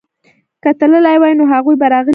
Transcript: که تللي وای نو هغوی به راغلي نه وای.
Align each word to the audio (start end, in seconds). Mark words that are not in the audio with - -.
که 0.63 0.69
تللي 0.79 1.15
وای 1.21 1.33
نو 1.39 1.43
هغوی 1.53 1.75
به 1.81 1.87
راغلي 1.93 1.99
نه 1.99 1.99
وای. 1.99 2.09